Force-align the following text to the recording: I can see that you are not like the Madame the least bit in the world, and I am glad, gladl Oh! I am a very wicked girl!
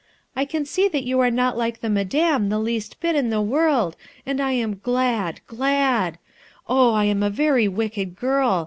I 0.35 0.45
can 0.45 0.65
see 0.65 0.87
that 0.87 1.03
you 1.03 1.19
are 1.19 1.29
not 1.29 1.55
like 1.59 1.81
the 1.81 1.87
Madame 1.87 2.49
the 2.49 2.57
least 2.57 2.99
bit 3.01 3.15
in 3.15 3.29
the 3.29 3.39
world, 3.39 3.95
and 4.25 4.41
I 4.41 4.53
am 4.53 4.79
glad, 4.83 5.41
gladl 5.47 6.15
Oh! 6.67 6.91
I 6.95 7.05
am 7.05 7.21
a 7.21 7.29
very 7.29 7.67
wicked 7.67 8.15
girl! 8.15 8.59